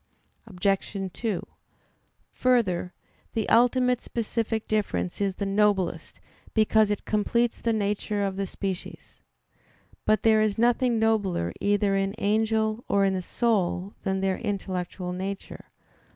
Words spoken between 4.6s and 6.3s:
difference is the noblest,